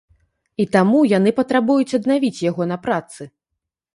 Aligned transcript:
І 0.63 0.65
таму 0.75 1.01
яны 1.17 1.33
патрабуюць 1.41 1.95
аднавіць 1.99 2.43
яго 2.49 2.63
на 2.71 2.77
працы. 2.87 3.29